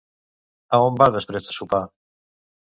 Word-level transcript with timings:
A 0.77 0.79
on 0.85 0.97
va 1.01 1.09
després 1.17 1.47
de 1.51 1.55
sopar? 1.59 1.83